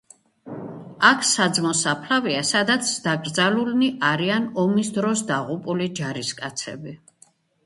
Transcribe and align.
აქ 1.09 1.25
საძმო 1.31 1.73
საფლავია, 1.81 2.39
სადაც 2.51 2.93
დაკრძალულნი 3.03 3.91
არიან 4.09 4.49
ომის 4.63 4.91
დროს 4.97 5.23
დაღუპული 5.31 5.91
ჯარისკაცები. 6.03 6.97